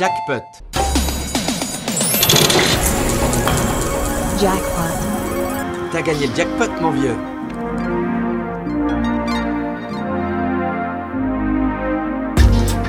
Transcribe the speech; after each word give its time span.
Jackpot. 0.00 0.42
Jackpot. 4.42 4.94
T'as 5.92 6.02
gagné 6.02 6.26
le 6.26 6.36
jackpot, 6.36 6.80
mon 6.80 6.90
vieux. 6.90 7.16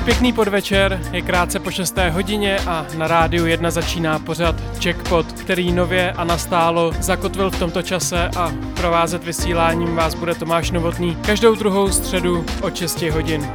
Pěkný 0.04 0.32
podvečer, 0.32 1.00
je 1.12 1.22
krátce 1.22 1.58
po 1.58 1.70
6. 1.70 1.98
hodině 2.10 2.58
a 2.66 2.86
na 2.96 3.08
rádiu 3.08 3.46
1 3.46 3.70
začíná 3.70 4.18
pořad 4.18 4.84
Jackpot, 4.84 5.32
který 5.32 5.72
nově 5.72 6.12
a 6.12 6.24
nastálo 6.24 6.92
zakotvil 7.00 7.50
v 7.50 7.58
tomto 7.58 7.82
čase 7.82 8.30
a 8.36 8.52
provázet 8.74 9.24
vysíláním 9.24 9.96
vás 9.96 10.14
bude 10.14 10.34
Tomáš 10.34 10.70
Novotný 10.70 11.16
každou 11.16 11.54
druhou 11.54 11.90
středu 11.92 12.44
od 12.62 12.76
6 12.76 13.02
hodin. 13.02 13.52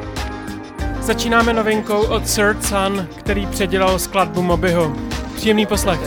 Začínáme 1.11 1.53
novinkou 1.53 2.01
od 2.01 2.27
Sir 2.27 2.55
Sun, 2.61 3.07
který 3.17 3.45
předělal 3.45 3.99
skladbu 3.99 4.41
Mobyho. 4.41 4.95
Příjemný 5.35 5.65
poslech. 5.65 5.99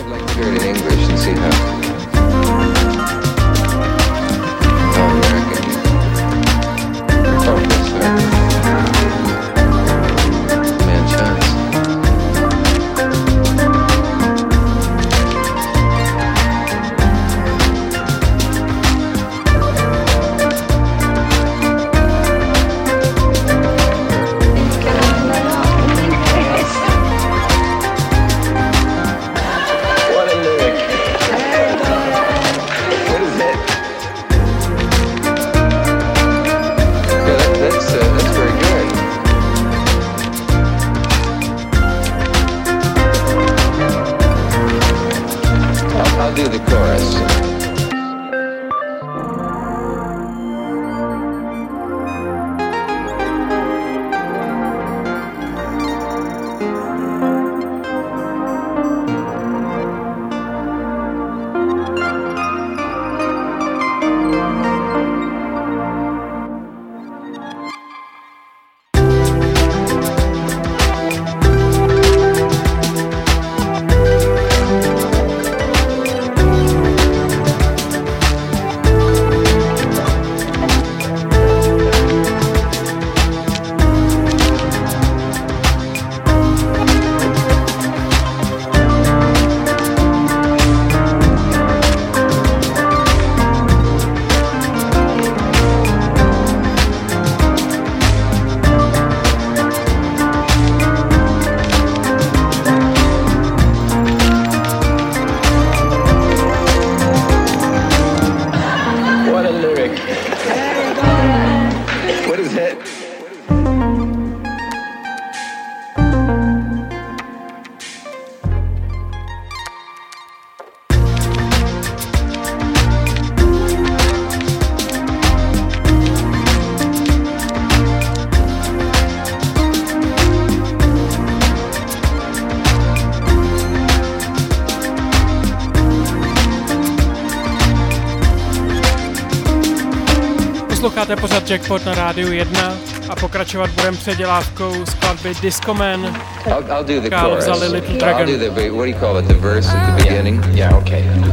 Jackpot 141.47 141.84
na 141.87 141.94
rádiu 141.94 142.32
1 142.32 142.72
a 143.09 143.16
pokračovat 143.16 143.71
budeme 143.71 143.97
předělávkou 143.97 144.87
skladby 144.87 145.34
Discoman. 145.43 146.05
I'll, 146.47 146.65
I'll 146.69 146.84
do 146.84 147.00
the 147.00 147.16
chorus. 147.16 147.44
Vzali 147.44 147.69
Little 147.69 147.97
Dragon. 147.97 148.28
I'll 148.28 148.38
do 148.38 148.55
the, 148.55 148.71
what 148.71 148.84
do 148.84 148.91
you 148.91 148.99
call 149.00 149.19
it, 149.19 149.28
the 149.28 149.34
verse 149.34 149.69
at 149.69 149.97
the 149.97 150.03
beginning? 150.05 150.41
Ah, 150.44 150.47
yeah, 150.47 150.56
yeah 150.56 150.78
okay. 150.78 151.23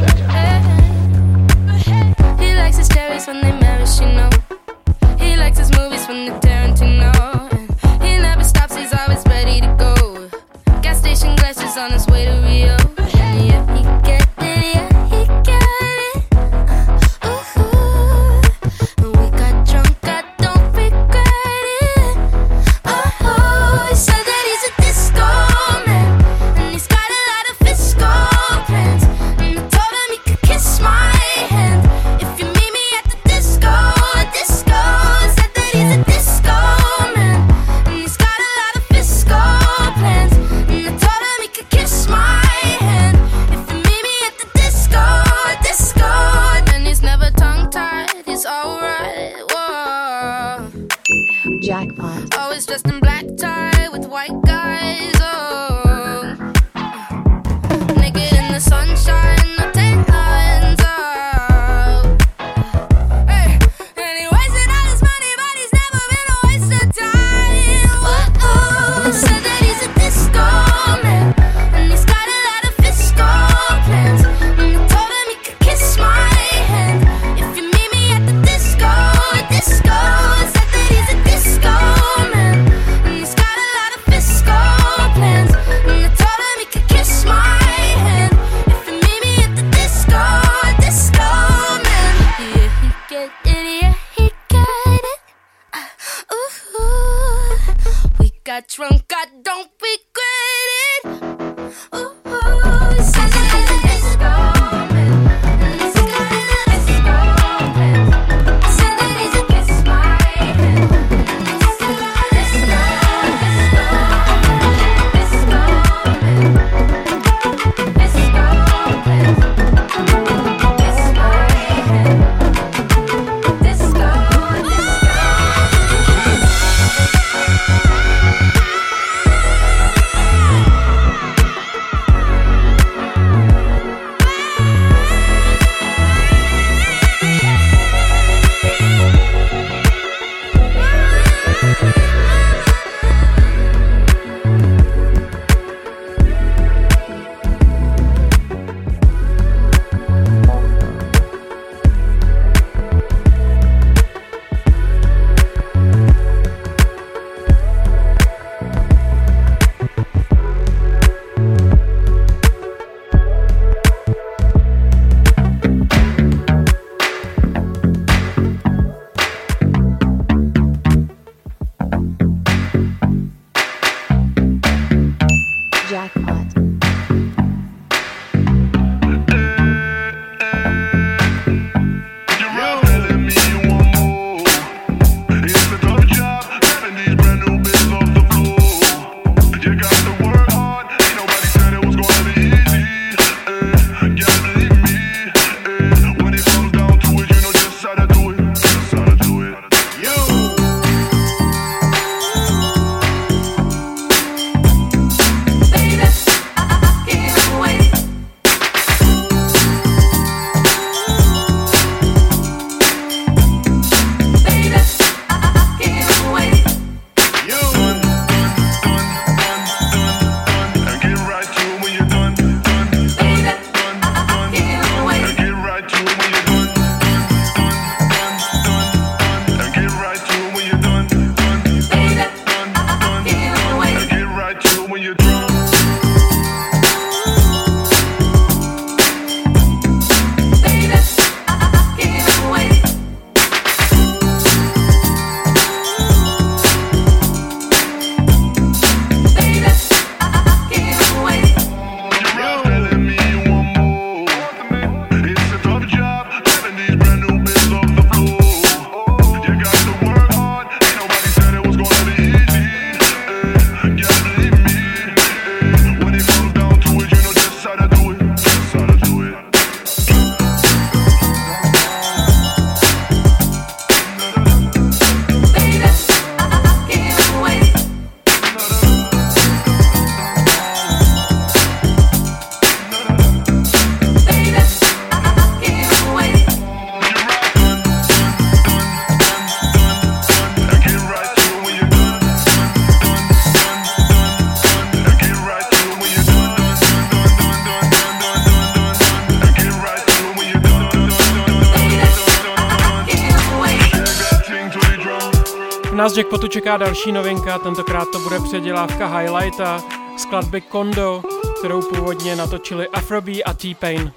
Potu 306.31 306.47
čeká 306.47 306.77
další 306.77 307.11
novinka, 307.11 307.59
tentokrát 307.59 308.07
to 308.11 308.19
bude 308.19 308.39
předělávka 308.39 309.17
Highlighta, 309.17 309.83
skladby 310.17 310.61
Kondo, 310.61 311.23
kterou 311.59 311.81
původně 311.81 312.35
natočili 312.35 312.87
Afrobee 312.87 313.43
a 313.43 313.53
T-Pain. 313.53 314.13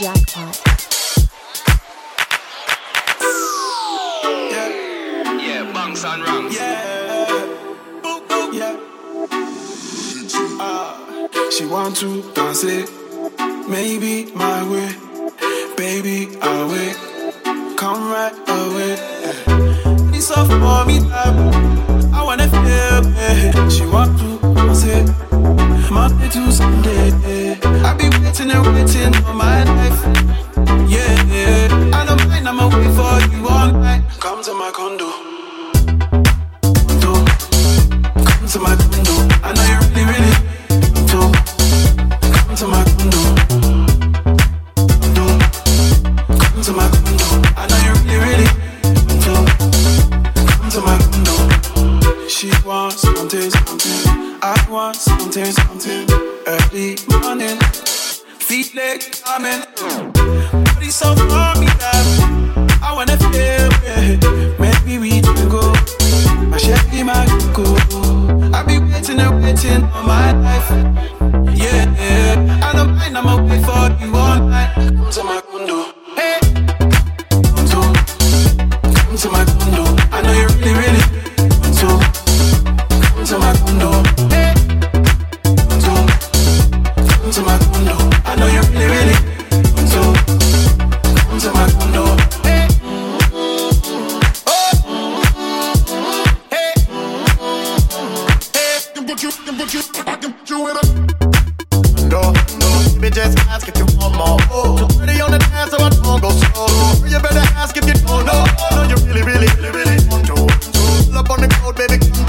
Jackpot. 0.00 0.62
Yeah. 6.50 6.96
Yeah, 8.52 8.76
and 11.34 11.52
she 11.52 11.66
want 11.66 11.96
to 12.00 12.22
dance 12.34 12.64
it, 12.64 12.90
maybe 13.68 14.32
my 14.34 14.62
way, 14.70 14.94
baby 15.76 16.28
I 16.40 16.64
wait, 16.64 16.96
come 17.76 18.10
right 18.10 18.48
away. 18.48 19.15
soft 20.26 20.50
for 20.50 20.84
me 20.86 20.98
time. 21.08 21.38
I 22.12 22.20
wanna 22.24 22.48
feel 22.48 23.02
it. 23.28 23.70
She 23.70 23.86
want 23.86 24.18
to 24.18 24.74
say 24.74 25.04
Monday 25.88 26.28
to 26.30 26.50
Sunday. 26.50 27.12
I 27.86 27.94
be 27.94 28.08
waiting 28.18 28.50
and 28.50 28.66
waiting 28.74 29.12
for 29.22 29.34
my 29.34 29.62
life. 29.78 30.00
Yeah, 30.90 31.94
I 31.94 32.04
don't 32.06 32.26
mind. 32.28 32.48
I'ma 32.48 32.66
wait 32.74 32.92
for 32.98 33.14
you 33.32 33.46
all 33.48 33.70
night. 33.72 34.02
Come 34.18 34.42
to 34.42 34.52
my 34.54 34.70
condo. 34.74 35.10
Come 38.26 38.46
to 38.52 38.58
my 38.58 38.74
condo. 38.74 39.14
I 39.46 39.52
know 39.54 39.66
you 39.70 39.78
really, 39.94 40.04
really. 40.10 40.34
Condo. 41.06 41.20
Come 42.34 42.56
to 42.56 42.66
my 42.66 42.82
condo. 42.98 43.35
coming. 59.36 59.60
Body 60.64 60.90
so 60.90 61.14
far, 61.14 61.58
me 61.60 61.75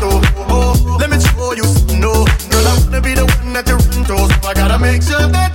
Oh, 0.01 0.22
oh, 0.50 0.98
let 1.00 1.10
me 1.10 1.19
show 1.19 1.53
you. 1.53 1.67
No, 2.00 2.25
girl, 2.50 2.67
I 2.67 2.79
wanna 2.84 3.01
be 3.01 3.13
the 3.15 3.25
one 3.25 3.53
that 3.53 3.67
you 3.67 3.75
run 3.75 4.05
to. 4.05 4.17
So 4.41 4.48
I 4.48 4.53
gotta 4.53 4.79
make 4.79 5.01
sure 5.03 5.27
that. 5.27 5.46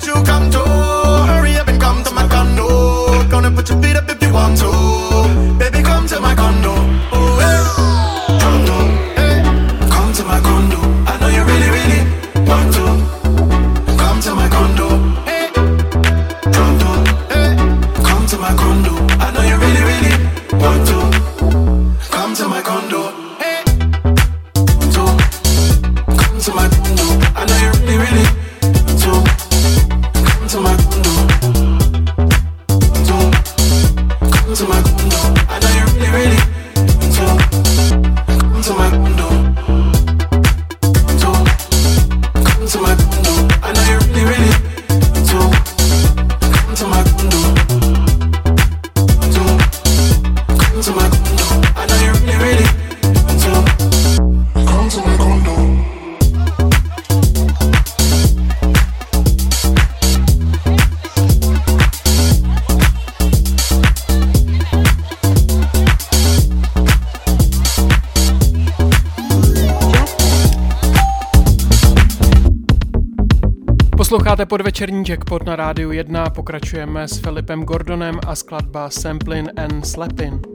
Jackpot 75.13 75.45
na 75.45 75.57
rádiu 75.57 75.93
1 75.93 76.31
pokračujeme 76.31 77.09
s 77.09 77.21
Filipem 77.21 77.65
Gordonem 77.65 78.17
a 78.27 78.33
skladba 78.33 78.91
Samplin 78.91 79.53
and 79.57 79.85
Slepin. 79.85 80.52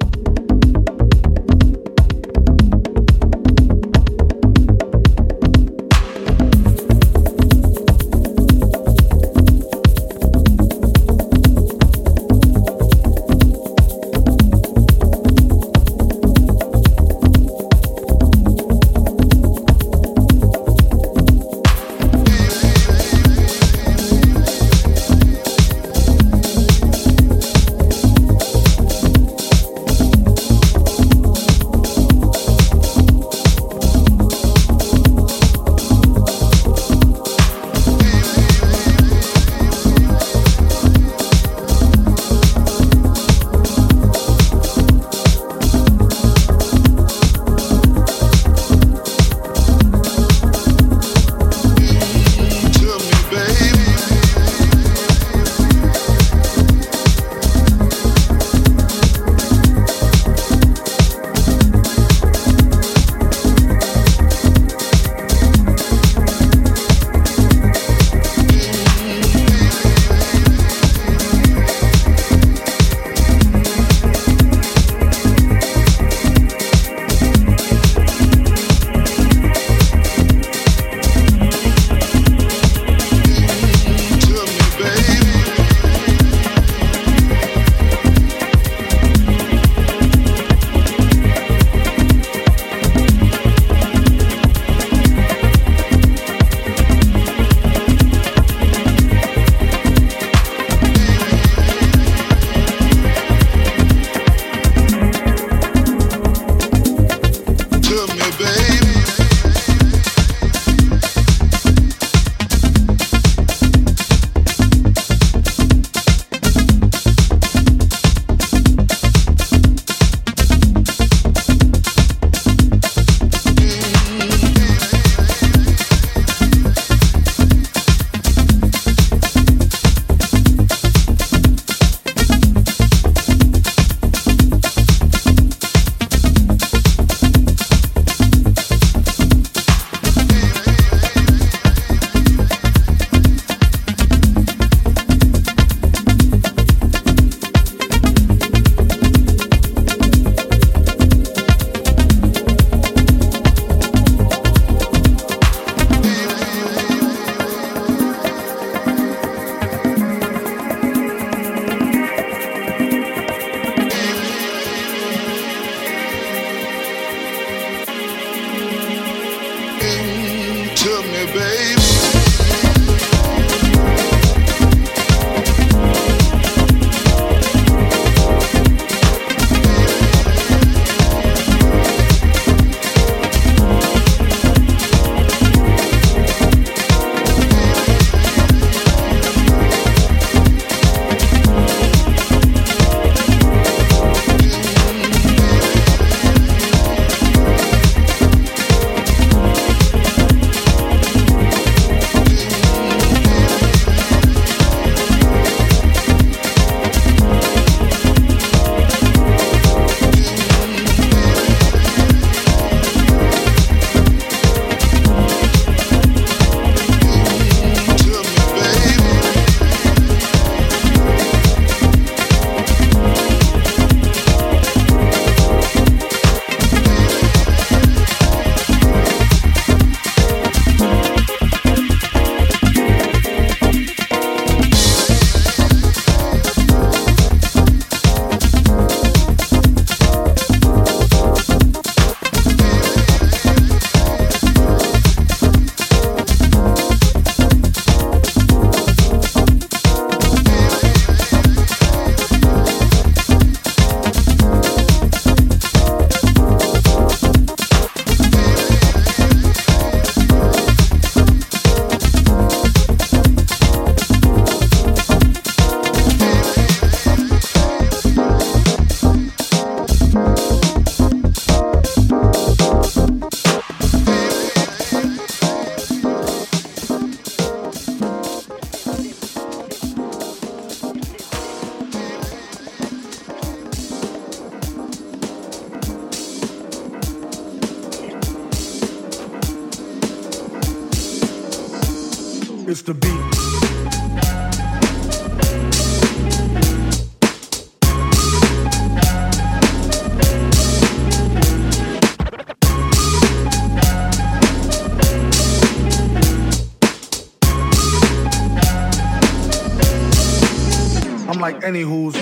I'm 311.68 311.76
any 311.76 311.84
who's. 311.84 312.14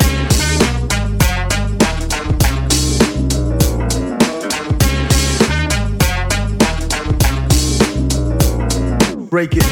Break 9.29 9.51
it. 9.53 9.63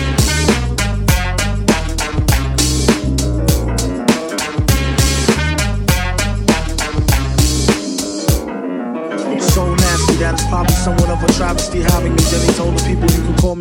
So 9.42 9.74
nasty 9.74 10.16
that 10.18 10.34
it's 10.34 10.46
probably 10.50 10.76
somewhat 10.76 11.10
of 11.10 11.24
a 11.24 11.34
travesty 11.34 11.80
having 11.80 12.16
me. 12.16 12.22
Then 12.26 12.46
he 12.46 12.54
told 12.54 12.78
the 12.78 12.84
people 12.86 13.13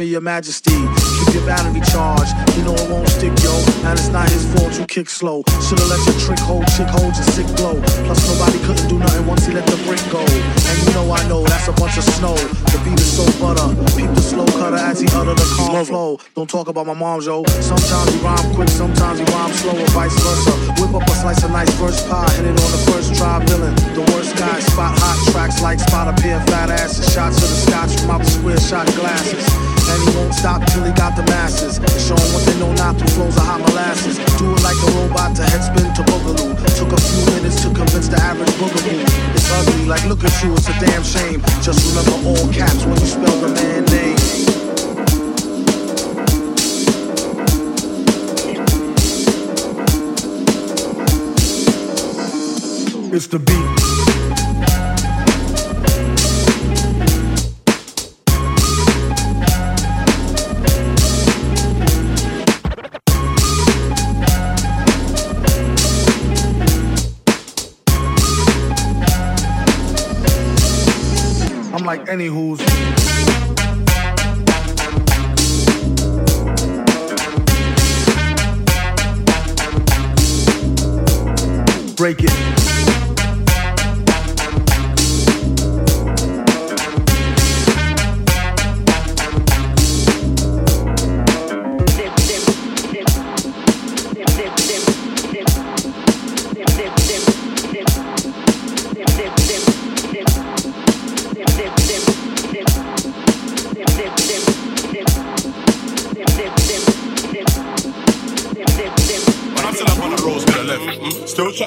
me 0.03 0.09
your 0.11 0.21
majesty. 0.21 0.75
Keep 1.19 1.35
your 1.35 1.47
battery 1.47 1.81
charged. 1.93 2.35
You 2.57 2.65
know 2.65 2.75
it 2.75 2.91
won't 2.91 3.09
stick, 3.09 3.33
yo. 3.43 3.55
And 3.87 3.99
it's 3.99 4.09
not 4.09 4.29
his 4.29 4.43
fault 4.53 4.75
you 4.79 4.85
kick 4.87 5.09
slow. 5.09 5.43
Should've 5.63 5.87
let 5.87 6.03
your 6.07 6.19
trick 6.19 6.41
hold, 6.41 6.67
chick 6.75 6.91
hold 6.91 7.15
your 7.15 7.29
sick 7.31 7.47
glow. 7.55 7.79
Plus 8.07 8.21
nobody 8.27 8.59
couldn't 8.67 8.89
do 8.89 8.99
nothing 8.99 9.27
once 9.27 9.47
he 9.47 9.53
let 9.53 9.67
the 9.67 9.79
brick 9.87 10.03
go. 10.11 10.23
And 10.23 10.77
you 10.83 10.93
know 10.95 11.07
I 11.13 11.23
know 11.29 11.45
that's 11.45 11.69
a 11.69 11.73
bunch 11.73 11.97
of 11.99 12.05
snow. 12.19 12.35
The 12.35 12.79
beat 12.85 12.99
is 12.99 13.13
so 13.15 13.25
butter. 13.39 13.69
Peep 13.95 14.11
the 14.11 14.21
slow 14.23 14.47
cutter 14.59 14.77
as 14.77 15.01
he 15.01 15.07
utter 15.15 15.35
the 15.35 15.47
calm 15.55 15.85
flow. 15.85 16.19
Don't 16.35 16.51
talk 16.51 16.67
about 16.69 16.87
my 16.87 16.95
mom, 16.95 17.23
yo. 17.23 17.45
Sometimes 17.63 18.13
he 18.13 18.19
rhyme 18.21 18.55
quick, 18.55 18.69
sometimes 18.69 19.19
he 19.21 19.25
rhyme 19.31 19.53
slow, 19.53 19.79
or 19.79 19.91
vice 19.95 20.17
versa. 20.19 20.55
Whip 20.83 20.95
up 20.95 21.07
a 21.07 21.15
slice 21.15 21.45
of 21.45 21.51
nice 21.53 21.71
first 21.79 22.09
pie, 22.09 22.31
hit 22.35 22.47
it 22.47 22.59
on 22.59 22.71
the 22.75 22.83
first 22.91 23.15
try, 23.15 23.39
villain. 23.47 23.75
The 23.95 24.03
worst 24.13 24.37
guy, 24.37 24.59
spot 24.61 24.99
hot 24.99 25.19
tracks 25.31 25.63
like 25.63 25.79
spot 25.79 26.09
a 26.11 26.15
pair 26.21 26.41
fat 26.51 26.71
asses. 26.71 27.07
Shots 27.13 27.37
of 27.37 27.49
the 27.49 27.61
scotch 27.71 28.01
from 28.01 28.11
out 28.11 28.23
the 28.25 28.31
square 28.31 28.59
shot 28.59 28.87
glasses. 28.99 29.47
And 29.93 30.01
he 30.09 30.17
won't 30.17 30.35
stop 30.35 30.65
till 30.73 30.85
he 30.85 30.93
got 30.93 31.17
the 31.17 31.23
masses. 31.25 31.77
Show 32.01 32.17
'em 32.17 32.33
what 32.33 32.45
they 32.47 32.57
know 32.59 32.73
not 32.73 32.97
through 32.97 33.13
flows 33.17 33.37
of 33.37 33.45
hot 33.45 33.61
molasses. 33.61 34.17
Do 34.39 34.47
it 34.57 34.63
like 34.63 34.81
a 34.87 34.91
robot 34.97 35.37
to 35.37 35.43
headspin 35.43 35.93
to 35.97 36.03
boogaloo. 36.09 36.57
Took 36.79 36.93
a 36.93 37.01
few 37.01 37.23
minutes 37.35 37.61
to 37.63 37.69
convince 37.71 38.09
the 38.09 38.19
average 38.23 38.55
boogaloo. 38.61 39.05
It's 39.37 39.51
ugly, 39.59 39.85
like 39.87 40.05
look 40.07 40.25
at 40.25 40.35
you, 40.43 40.55
it's 40.57 40.69
a 40.69 40.77
damn 40.81 41.05
shame. 41.05 41.43
Just 41.61 41.81
remember 41.89 42.17
all 42.29 42.49
caps 42.49 42.85
when 42.87 42.99
you 43.01 43.07
spell 43.07 43.37
the 43.45 43.49
man 43.49 43.85
name. 43.93 44.17
It's 53.13 53.27
the 53.27 53.39
beat. 53.39 53.82
I'm 72.13 72.21
any 72.21 72.29
who's. 72.29 72.59
Break 81.97 82.23
it. 82.25 82.52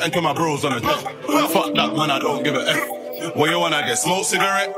Left, 0.05 0.13
still 0.13 0.13
chatting 0.13 0.13
to 0.13 0.21
my 0.21 0.33
bros 0.33 0.65
on 0.65 0.73
the 0.73 0.79
deck. 0.81 1.49
Fuck 1.51 1.73
that 1.75 1.95
man, 1.95 2.11
I 2.11 2.19
don't 2.19 2.43
give 2.43 2.55
a 2.55 2.69
F. 2.69 3.35
What 3.35 3.49
you 3.49 3.59
wanna 3.59 3.81
get? 3.81 3.97
Smoke 3.97 4.25
cigarette? 4.25 4.75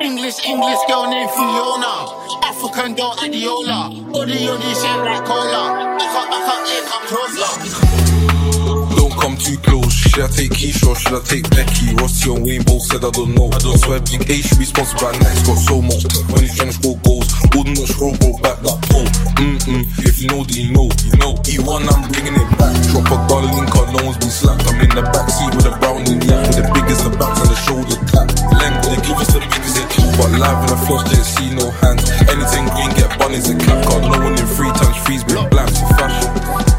English, 0.00 0.44
English 0.46 0.78
girl 0.88 1.08
named 1.10 1.30
Fiona. 1.30 2.06
African 2.44 2.94
girl 2.94 3.14
Adiola. 3.18 4.12
Body 4.12 4.48
on 4.48 4.60
this 4.60 4.82
shit 4.82 4.96
like 4.98 5.24
cola. 5.24 5.96
I 5.98 6.06
can't, 6.12 6.32
I 6.32 6.40
can't, 6.46 6.70
it 6.70 6.84
come 6.88 7.06
closer. 7.06 8.96
Don't 8.96 9.12
come 9.20 9.36
too 9.36 9.58
close. 9.58 9.99
Should 10.10 10.26
I 10.26 10.34
take 10.34 10.50
Keisha 10.58 10.90
or 10.90 10.98
should 10.98 11.14
I 11.14 11.22
take 11.22 11.46
Becky? 11.54 11.94
Rossi 11.94 12.34
and 12.34 12.42
Wayne 12.42 12.66
both 12.66 12.82
said 12.82 13.06
I 13.06 13.14
don't 13.14 13.30
know. 13.30 13.46
I 13.46 13.62
don't 13.62 13.78
swear 13.78 14.02
Big 14.02 14.26
A 14.26 14.42
should 14.42 14.58
be 14.58 14.66
sponsored 14.66 14.98
by 14.98 15.14
Nike. 15.22 15.46
Got 15.46 15.62
so 15.62 15.78
much 15.78 16.02
when 16.34 16.42
he's 16.42 16.58
trying 16.58 16.74
to 16.74 16.74
score 16.74 16.98
goals. 17.06 17.30
Wouldn't 17.54 17.78
not 17.78 17.86
scroll, 17.86 18.18
bro, 18.18 18.34
back 18.42 18.58
that 18.58 18.78
pole. 18.90 19.06
Mm-mm. 19.38 19.86
If 20.02 20.18
you 20.18 20.26
know, 20.34 20.42
then 20.42 20.66
you 20.66 20.74
know. 20.74 20.90
You 21.06 21.14
know. 21.22 21.38
E1, 21.46 21.86
I'm 21.86 22.10
bringing 22.10 22.34
it 22.34 22.50
back. 22.58 22.74
Drop 22.90 23.06
a 23.06 23.16
gun 23.30 23.54
on, 23.54 23.86
no 23.94 24.02
one's 24.02 24.18
been 24.18 24.34
slapped. 24.34 24.66
I'm 24.66 24.82
in 24.82 24.90
the 24.90 25.06
backseat 25.14 25.54
with 25.54 25.70
a 25.70 25.78
brown 25.78 26.02
in 26.02 26.18
the 26.18 26.26
With 26.26 26.58
the 26.58 26.66
biggest 26.74 27.06
the 27.06 27.14
backs 27.14 27.38
and 27.46 27.50
the 27.54 27.58
shoulder 27.62 27.98
tap. 28.10 28.26
Length, 28.50 28.90
they 28.90 28.98
give 29.06 29.14
us 29.14 29.30
the 29.30 29.38
biggest 29.46 29.78
hit. 29.78 30.10
But 30.18 30.34
live 30.42 30.58
in 30.66 30.74
the 30.74 30.78
flush, 30.90 31.06
didn't 31.06 31.30
see 31.38 31.54
no 31.54 31.70
hands. 31.86 32.02
Anything 32.26 32.66
green, 32.74 32.90
get 32.98 33.14
bunnies 33.14 33.46
and 33.46 33.62
cap 33.62 33.78
card. 33.86 34.10
No 34.10 34.18
one 34.26 34.34
in 34.34 34.48
three 34.58 34.74
times 34.74 34.98
freeze, 35.06 35.22
been 35.22 35.46
blanks 35.54 35.78
for 35.78 35.86
fashion. 35.94 36.69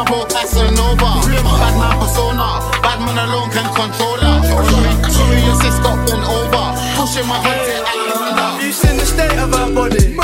My 0.00 0.06
bro, 0.08 0.24
Casanova. 0.26 1.20
Bad 1.60 1.74
man 1.78 1.98
persona. 2.00 2.60
Bad 2.82 3.00
man 3.04 3.18
alone 3.28 3.50
can 3.50 3.68
control 3.74 4.16
her. 4.16 5.10
Sorry, 5.10 5.40
your 5.44 5.56
sis 5.60 5.78
got 5.80 5.98
bent 6.06 6.24
over. 6.24 6.66
Pushing 6.96 7.26
my 7.28 7.36
content, 7.44 7.84
I 7.86 8.60
You 8.62 8.72
seen 8.72 8.96
the 8.96 9.04
state 9.04 9.38
of 9.38 9.52
her 9.52 9.74
body. 9.74 10.16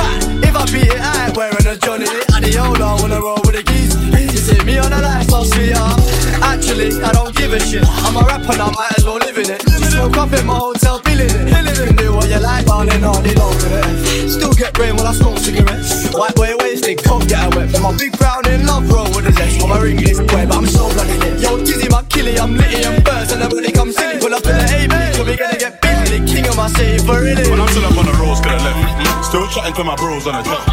If 0.46 0.56
I 0.56 0.64
beat 0.72 0.88
it, 0.88 1.00
I 1.00 1.26
ain't 1.26 1.36
wearing 1.36 1.66
a 1.66 1.76
Johnny. 1.76 2.06
Adiola 2.32 3.00
wanna 3.00 3.20
roll 3.20 3.40
with 3.44 3.56
the 3.56 3.62
geese. 3.62 3.94
You 4.32 4.40
see 4.40 4.64
me 4.64 4.78
on 4.78 4.92
a 4.92 5.00
lifestyle, 5.00 5.44
sweetheart. 5.44 6.15
Actually, 6.42 7.02
I 7.02 7.12
don't 7.12 7.34
give 7.34 7.52
a 7.52 7.60
shit. 7.60 7.84
I'm 8.04 8.16
a 8.16 8.22
rapper 8.26 8.56
now, 8.56 8.70
might 8.70 8.92
as 8.96 9.04
well 9.04 9.16
live 9.16 9.38
in 9.38 9.50
it. 9.50 9.60
Just 9.60 9.92
Smoke 9.92 10.16
up 10.16 10.32
in 10.32 10.46
my 10.46 10.54
hotel, 10.54 10.98
feeling 11.00 11.30
it. 11.30 11.48
You 11.76 11.84
can 11.86 11.96
do 11.96 12.12
what 12.12 12.28
you 12.28 12.38
like, 12.40 12.66
down 12.66 12.88
in 12.88 13.04
all 13.04 13.20
day 13.22 13.34
long 13.34 13.54
with 13.56 13.72
it. 13.72 14.30
Still 14.30 14.52
get 14.52 14.74
brain 14.74 14.96
when 14.96 15.06
I 15.06 15.12
smoke 15.12 15.38
cigarettes. 15.38 16.12
White 16.12 16.34
boy 16.34 16.52
wasted, 16.60 17.02
can't 17.02 17.28
get 17.28 17.44
a 17.44 17.56
wet. 17.56 17.70
From 17.70 17.82
my 17.82 17.96
big 17.96 18.16
brown 18.18 18.46
in 18.48 18.66
love, 18.66 18.90
roll 18.90 19.08
with 19.14 19.24
the 19.24 19.32
zest. 19.32 19.62
I'm 19.62 19.72
a 19.72 19.80
ringless 19.80 20.18
boy, 20.18 20.44
but 20.46 20.56
I'm 20.56 20.66
so 20.66 20.92
bloody 20.92 21.16
lit. 21.18 21.40
Yo, 21.40 21.56
Dizzy, 21.58 21.88
my 21.88 22.02
killie, 22.12 22.38
I'm 22.38 22.56
litty 22.56 22.84
and 22.84 23.02
birds. 23.04 23.32
And 23.32 23.42
everybody 23.42 23.72
come 23.72 23.92
silly. 23.92 24.18
Pull 24.20 24.34
up 24.34 24.44
in 24.44 24.56
the 24.56 24.92
A, 24.92 25.14
so 25.14 25.24
we 25.24 25.36
gonna 25.36 25.56
get 25.56 25.80
busy. 25.80 26.18
The 26.18 26.26
king 26.28 26.46
of 26.48 26.56
my 26.56 26.68
city, 26.68 26.98
for 27.04 27.20
really. 27.20 27.48
When 27.48 27.60
I'm 27.60 27.68
still 27.68 27.84
up 27.84 27.96
on 27.96 28.06
the 28.06 28.16
roads 28.20 28.40
to 28.40 28.48
the 28.48 28.60
left, 28.60 29.24
still 29.24 29.46
chatting 29.48 29.74
to 29.80 29.84
my 29.84 29.96
bros 29.96 30.26
on 30.26 30.40
the 30.40 30.44
top. 30.44 30.64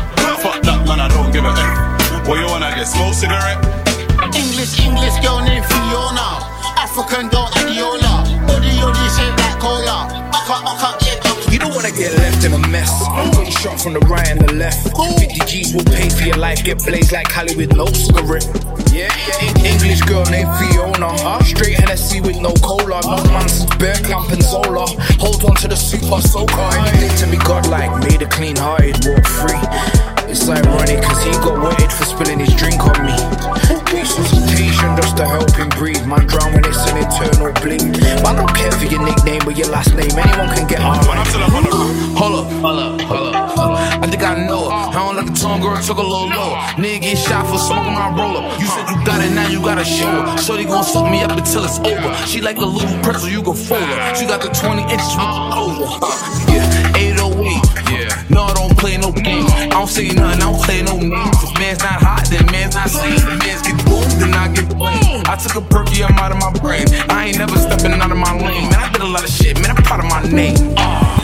Fuck 0.44 0.60
that 0.64 0.88
man, 0.88 1.00
I 1.00 1.08
don't 1.08 1.32
give 1.32 1.46
a 1.46 1.54
F. 1.56 2.28
What 2.28 2.40
you 2.40 2.48
wanna 2.48 2.76
get? 2.76 2.88
Smoke 2.88 3.14
cigarette? 3.14 3.93
English, 4.36 4.80
English 4.82 5.18
girl 5.22 5.42
named 5.42 5.66
Fiona. 5.66 6.42
African 6.78 7.30
girl 7.30 7.48
Adiola. 7.54 8.26
Body 8.48 8.74
on 8.82 8.94
this 8.94 9.18
shit 9.18 9.30
like 9.38 9.60
cola. 9.60 10.10
I 10.10 10.40
can't, 10.46 10.66
I 10.66 10.74
can't, 10.82 10.98
it 11.06 11.24
come 11.24 11.54
You 11.54 11.60
don't 11.60 11.74
wanna 11.74 11.92
get 11.92 12.18
left 12.18 12.44
in 12.44 12.54
a 12.54 12.68
mess. 12.70 12.92
Got 13.34 13.46
you 13.46 13.52
shot 13.52 13.80
from 13.80 13.94
the 13.94 14.00
right 14.10 14.30
and 14.30 14.42
the 14.42 14.54
left. 14.54 14.90
50 14.98 15.46
G's 15.46 15.74
will 15.74 15.86
pay 15.86 16.10
for 16.10 16.24
your 16.24 16.38
life. 16.38 16.64
Get 16.64 16.84
blazed 16.84 17.12
like 17.12 17.30
with 17.56 17.76
no 17.76 17.86
cigarette. 17.88 18.48
Yeah, 18.92 19.10
English 19.66 20.02
girl 20.02 20.26
named 20.26 20.50
Fiona. 20.58 21.14
Straight 21.46 21.80
Hennessy 21.80 22.22
with 22.22 22.40
no 22.42 22.54
cola. 22.62 23.02
No 23.06 23.24
man's 23.30 23.66
bear 23.78 23.96
clamp 24.02 24.32
and 24.32 24.44
solar. 24.44 24.86
Hold 25.22 25.44
on 25.46 25.56
to 25.62 25.68
the 25.68 25.76
super 25.76 26.22
soaker. 26.22 26.70
Anything 26.90 27.18
to 27.18 27.26
be 27.30 27.38
godlike. 27.38 27.90
Made 28.04 28.22
a 28.22 28.28
clean 28.28 28.56
hearted, 28.56 28.98
walk 29.06 29.26
free. 29.26 29.62
It's 30.30 30.50
ironic 30.50 31.04
cause 31.04 31.24
he 31.24 31.32
got 31.46 31.62
wetted 31.62 31.92
for 31.92 32.06
spilling 32.06 32.40
his 32.40 32.54
drink 32.56 32.82
on 32.82 33.06
me. 33.06 33.14
Resuscitation 33.94 34.96
just 34.98 35.18
to 35.18 35.26
help 35.26 35.52
him 35.56 35.70
breathe. 35.70 36.06
Man 36.06 36.26
drown 36.28 36.54
when 36.54 36.66
it's 36.66 36.84
an 36.90 36.98
eternal 36.98 37.54
bleed. 37.62 37.84
Man 38.24 38.36
don't 38.36 38.54
care 38.56 38.72
for 38.72 38.86
your 38.86 39.04
nickname 39.04 39.42
or 39.48 39.52
your 39.52 39.70
last 39.70 39.94
name. 39.96 40.12
Anyone 40.12 40.50
can 40.56 40.68
get 40.68 40.82
alright. 40.82 41.28
Hold 42.18 42.46
up, 42.46 42.52
hold 42.62 42.80
up, 42.80 43.02
hold 43.02 43.36
up, 43.36 43.52
hold 43.52 43.76
up. 43.76 44.04
I 44.04 44.08
think 44.08 44.24
I 44.24 44.46
know. 44.46 44.68
I 44.70 44.92
don't 44.94 45.16
like 45.16 45.28
the 45.28 45.34
tongue 45.40 45.62
girl 45.62 45.78
took 45.82 45.98
a 45.98 46.02
little 46.02 46.28
lower. 46.30 46.58
Nigga 46.82 47.02
get 47.02 47.18
shot 47.18 47.48
for 47.48 47.58
smoking 47.58 47.94
my 47.94 48.10
roller. 48.18 48.44
You 48.60 48.68
said 48.68 48.90
you 48.90 48.98
got 49.06 49.24
it, 49.24 49.32
now 49.32 49.48
you 49.48 49.62
gotta 49.62 49.86
show 49.86 50.10
her. 50.10 50.38
Shorty 50.38 50.66
gon' 50.66 50.84
suck 50.84 51.10
me 51.12 51.22
up 51.24 51.32
until 51.32 51.64
it's 51.64 51.80
over. 51.80 52.14
She 52.28 52.42
like 52.42 52.58
a 52.58 52.66
little 52.66 52.98
pretzel, 53.04 53.30
you 53.30 53.42
can 53.42 53.54
fold 53.56 53.82
her. 53.84 54.16
She 54.16 54.26
got 54.26 54.42
the 54.42 54.50
20 54.50 54.82
inches 54.84 55.14
with 55.16 55.30
the 55.32 55.50
closure. 55.54 56.00
Uh, 56.02 56.52
Yeah. 56.52 56.83
No, 58.30 58.44
I 58.44 58.54
don't 58.54 58.78
play 58.78 58.98
no 58.98 59.12
games. 59.12 59.52
I 59.52 59.68
don't 59.70 59.88
say 59.88 60.08
nothing, 60.08 60.40
I 60.40 60.40
don't 60.40 60.62
play 60.64 60.82
no 60.82 60.98
names. 60.98 61.38
If 61.44 61.54
man's 61.60 61.80
not 61.80 62.00
hot, 62.02 62.28
then 62.30 62.46
man's 62.48 62.76
not 62.76 62.90
sane. 62.90 63.14
If 63.14 63.26
man's 63.26 63.62
get 63.62 63.78
boom, 63.86 64.08
then 64.20 64.34
I 64.34 64.48
get 64.54 64.70
blamed. 64.78 65.28
I 65.28 65.36
took 65.36 65.56
a 65.56 65.62
perky, 65.62 66.04
I'm 66.04 66.18
out 66.18 66.32
of 66.32 66.40
my 66.40 66.52
brain. 66.60 66.88
I 67.10 67.28
ain't 67.28 67.38
never 67.38 67.58
stepping 67.58 67.92
out 67.94 68.12
of 68.12 68.18
my 68.18 68.32
lane. 68.38 68.70
Man, 68.70 68.80
I 68.80 68.92
did 68.92 69.02
a 69.02 69.08
lot 69.08 69.24
of 69.24 69.30
shit, 69.30 69.60
man, 69.60 69.72
I'm 69.76 69.84
proud 69.84 70.00
of 70.00 70.08
my 70.08 70.24
name. 70.24 70.56
Uh. 70.78 71.24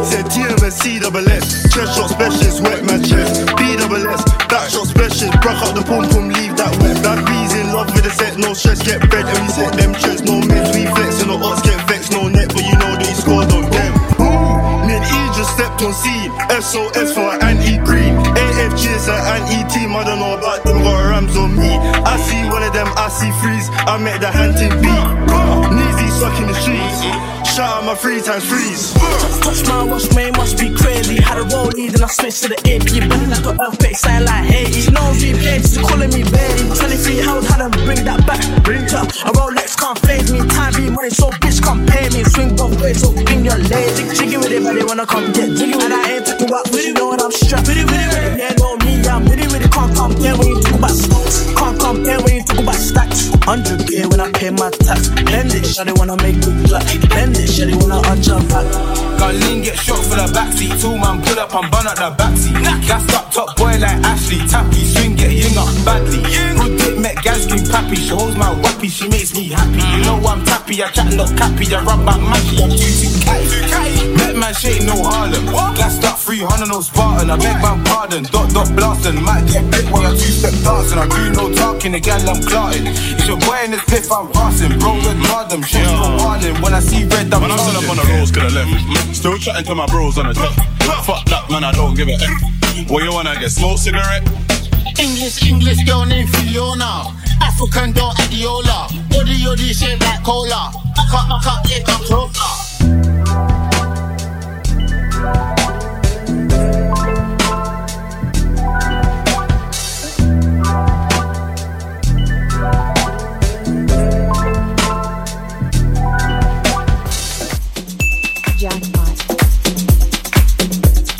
Said 0.00 0.24
TMS, 0.32 1.00
double 1.02 1.28
S. 1.28 1.68
Chest 1.74 1.98
shot 1.98 2.08
specialist, 2.08 2.62
wet 2.62 2.84
my 2.84 2.96
chest. 3.04 3.44
B 3.58 3.76
double 3.76 4.00
S, 4.08 4.24
back 4.48 4.70
shot 4.70 4.86
specialist. 4.86 5.36
Broke 5.42 5.60
out 5.60 5.74
the 5.76 5.84
pum 5.84 6.08
pum, 6.08 6.28
leave 6.32 6.56
that 6.56 6.72
wet. 6.80 6.96
That 7.04 7.20
bees 7.28 7.52
in 7.58 7.68
love 7.74 7.92
with 7.92 8.04
the 8.04 8.10
set, 8.10 8.38
no 8.38 8.54
stress, 8.54 8.80
get 8.80 9.04
bread. 9.10 9.26
And 9.26 9.38
we 9.44 9.48
set 9.52 9.76
them 9.76 9.92
chest, 9.94 10.24
no 10.24 10.40
meds, 10.40 10.72
we 10.72 10.86
flex. 10.88 11.20
And 11.20 11.28
no 11.28 11.36
odds 11.42 11.60
get 11.62 11.76
vexed, 11.86 12.12
no 12.12 12.28
net, 12.28 12.48
but 12.48 12.64
you 12.64 12.79
just 15.80 15.80
stepped 15.80 15.82
on 15.82 15.92
C. 15.94 16.92
SOS 16.92 17.14
for 17.14 17.30
anti 17.44 17.78
green. 17.84 18.14
AFG 18.36 18.94
is 18.94 19.08
an 19.08 19.14
anti 19.14 19.68
team, 19.72 19.96
I 19.96 20.04
don't 20.04 20.18
know 20.18 20.36
about 20.36 20.64
them, 20.64 20.82
got 20.82 21.08
rams 21.08 21.36
on 21.36 21.56
me. 21.56 21.70
I 21.70 22.16
see 22.18 22.48
one 22.48 22.62
of 22.62 22.72
them, 22.72 22.88
I 22.96 23.08
see 23.08 23.30
freeze. 23.40 23.68
I 23.88 23.98
met 23.98 24.20
the 24.20 24.30
hunting 24.30 24.74
beat. 24.80 25.06
Kneesy 25.72 26.08
sucking 26.20 26.46
the 26.46 26.54
streets. 26.54 27.39
Shout 27.60 27.76
out 27.76 27.84
my 27.84 27.94
three 27.94 28.22
times 28.22 28.48
freeze. 28.48 28.94
Touch 29.44 29.68
my 29.68 29.84
watch, 29.84 30.08
man, 30.16 30.32
must 30.32 30.56
be 30.56 30.72
crazy. 30.72 31.20
Had 31.20 31.36
a 31.36 31.44
rollie, 31.52 31.92
then 31.92 32.02
I 32.02 32.06
switched 32.06 32.40
to 32.44 32.48
the 32.48 32.56
AP. 32.64 32.88
Been 32.88 33.28
like 33.28 33.44
an 33.44 33.60
earthquake, 33.60 33.96
sound 33.96 34.24
like 34.24 34.48
Haiti. 34.48 34.90
No 34.90 35.04
replay, 35.20 35.60
just 35.60 35.76
calling 35.84 36.08
me 36.08 36.24
baby. 36.24 36.72
23 36.72 37.16
held, 37.20 37.44
had 37.44 37.60
to 37.60 37.68
bring 37.84 38.00
that 38.08 38.24
back. 38.24 38.40
Bring 38.64 38.88
her. 38.88 39.04
A 39.04 39.30
Rolex 39.36 39.76
can't 39.76 39.98
phase 40.08 40.32
me. 40.32 40.40
Time 40.48 40.72
be 40.72 40.88
money, 40.88 41.10
so 41.10 41.28
bitch 41.44 41.60
can't 41.60 41.84
pay 41.84 42.08
me. 42.08 42.24
Swing 42.24 42.56
both 42.56 42.80
ways, 42.80 43.02
so 43.04 43.12
bring 43.12 43.44
your 43.44 43.58
leg. 43.68 43.92
Jig, 43.92 44.08
jiggy 44.16 44.38
with 44.38 44.56
it, 44.56 44.64
but 44.64 44.72
they 44.72 44.84
wanna 44.84 45.04
come 45.04 45.30
get 45.32 45.52
jiggy. 45.52 45.76
And 45.76 45.92
I 45.92 46.16
ain't 46.16 46.24
talking 46.24 46.48
about 46.48 46.64
with 46.72 46.86
you 46.86 46.94
know 46.94 47.12
what 47.12 47.20
I'm 47.20 47.30
strapped. 47.30 47.68
With 47.68 47.76
it, 47.76 47.90
I'm 49.10 49.24
with 49.24 49.40
it. 49.42 49.72
Can't 49.72 49.94
compare 49.94 50.36
when 50.36 50.48
you 50.48 50.60
talk 50.62 50.78
about 50.78 50.90
stocks. 50.90 51.52
Can't 51.54 51.78
compare 51.80 52.20
when 52.22 52.34
you 52.36 52.44
talk 52.44 52.58
about 52.58 52.74
stacks. 52.78 53.28
100k 53.44 54.06
when 54.10 54.20
I 54.20 54.30
pay 54.30 54.50
my 54.50 54.70
tax. 54.70 55.08
Bend 55.26 55.52
it, 55.54 55.66
shawty 55.66 55.96
wanna 55.98 56.16
make 56.22 56.38
it 56.38 56.54
black. 56.68 56.86
Bend 57.10 57.36
it, 57.36 57.50
shawty 57.50 57.74
wanna 57.74 57.98
her 58.06 58.40
back. 58.48 58.66
Garlin 59.18 59.62
get 59.64 59.76
shot 59.76 59.98
for 60.06 60.14
the 60.14 60.26
backseat. 60.30 60.80
Two 60.80 60.96
man 60.96 61.20
pull 61.22 61.38
up 61.38 61.54
and 61.54 61.70
burn 61.70 61.86
up 61.86 61.96
the 61.96 62.10
backseat. 62.14 62.56
Gassed 62.86 63.14
up 63.14 63.30
top 63.32 63.56
boy 63.56 63.74
like 63.82 63.98
Ashley. 64.06 64.38
Tappy 64.46 64.84
swing 64.84 65.16
get 65.16 65.32
ying 65.32 65.58
up 65.58 65.68
badly. 65.84 66.22
Dick 66.22 66.59
met 66.98 67.16
Ganskin 67.24 67.68
pappy. 67.70 67.96
She 67.96 68.08
holds 68.10 68.36
my 68.36 68.54
wappy. 68.62 68.88
She 68.90 69.08
makes 69.08 69.34
me 69.34 69.48
happy. 69.48 69.82
You 69.96 70.04
know 70.04 70.16
I'm 70.26 70.44
tappy. 70.44 70.82
I 70.82 70.90
chat 70.90 71.12
not 71.14 71.30
cappy. 71.36 71.66
I 71.74 71.82
rub 71.84 72.04
back 72.04 72.20
mashy. 72.20 72.60
I'm 72.60 72.70
too 72.70 73.20
catty. 73.24 74.14
Met 74.16 74.36
man 74.36 74.54
shake 74.54 74.82
no 74.84 74.96
Harlem. 75.02 75.46
Gassed 75.76 76.04
up 76.04 76.18
300 76.18 76.68
no 76.68 76.80
Spartan. 76.80 77.30
I 77.30 77.36
beg 77.36 77.60
my 77.62 77.76
pardon. 77.84 78.24
Dot 78.24 78.50
dot 78.54 78.68
blasting. 78.76 79.22
Might 79.22 79.46
get 79.46 79.68
bit 79.70 79.86
while 79.90 80.06
I 80.06 80.10
two 80.10 80.32
step 80.32 80.54
dancing. 80.62 80.98
I 80.98 81.06
do 81.08 81.30
no 81.32 81.52
talking. 81.54 81.94
again 81.94 82.28
I'm 82.28 82.42
clarting. 82.42 82.86
It's 82.86 83.26
your 83.26 83.38
boy 83.38 83.64
in 83.64 83.70
this 83.72 83.84
piff 83.84 84.10
I'm 84.12 84.30
passing. 84.32 84.78
Bro, 84.78 85.00
red 85.04 85.50
them. 85.50 85.62
Shit, 85.62 85.82
no 85.82 86.16
wildin'. 86.16 86.62
When 86.62 86.74
I 86.74 86.80
see 86.80 87.04
red, 87.04 87.32
I'm 87.34 87.42
When 87.42 87.50
I'm 87.50 87.58
still 87.58 87.82
up 87.82 87.90
on 87.90 87.96
the 87.96 88.06
roads, 88.14 88.30
could 88.30 88.44
have 88.44 88.54
left. 88.54 89.16
Still 89.16 89.36
chatting 89.36 89.64
to 89.66 89.74
my 89.74 89.86
bros 89.86 90.18
on 90.18 90.28
the 90.28 90.34
top. 90.34 90.54
Fuck 91.04 91.26
that, 91.26 91.50
man, 91.50 91.64
I 91.64 91.72
don't 91.72 91.94
give 91.94 92.08
a 92.08 92.14
F. 92.14 92.90
What 92.90 93.02
you 93.02 93.12
wanna 93.12 93.38
get? 93.38 93.50
Smoke 93.50 93.78
cigarette? 93.78 94.22
English, 94.98 95.42
English 95.42 95.84
girl 95.84 96.04
named 96.04 96.28
Fiona. 96.36 97.14
African 97.42 97.92
girl 97.92 98.12
Adiola. 98.18 98.88
Body, 99.10 99.34
yoddy 99.44 99.72
shaped 99.72 100.02
like 100.02 100.22
cola. 100.24 100.72
Cut, 101.10 101.42
cut, 101.42 101.70
yeah, 101.70 101.82
come 101.84 102.04
closer. 102.04 102.50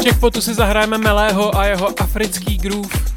Jackpotu 0.00 0.40
si 0.40 0.54
zahrajeme 0.54 0.98
Melého 0.98 1.56
a 1.56 1.66
jeho 1.66 2.00
africký 2.00 2.56
groove. 2.56 3.09